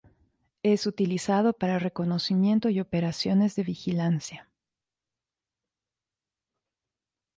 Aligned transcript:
Es 0.63 0.87
utilizado 0.87 1.53
para 1.53 1.77
reconocimiento 1.77 2.69
y 2.69 2.79
operaciones 2.79 3.53
de 3.55 3.61
vigilancia. 3.63 4.49